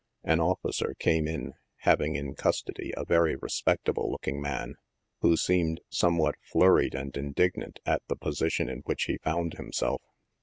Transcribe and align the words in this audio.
An 0.23 0.39
officer 0.39 0.95
came 0.97 1.27
in, 1.27 1.53
having 1.81 2.15
in 2.15 2.33
custody 2.33 2.91
a 2.97 3.05
very 3.05 3.35
respectable 3.35 4.09
looking 4.11 4.41
man, 4.41 4.73
who 5.19 5.37
seemed 5.37 5.81
somewhat 5.89 6.37
flur 6.51 6.77
ried 6.81 6.95
and 6.95 7.15
indignant 7.15 7.77
at 7.85 8.01
the 8.07 8.15
position 8.15 8.67
in 8.67 8.79
which 8.85 9.03
he 9.03 9.19
found 9.19 9.53
himself. 9.53 10.01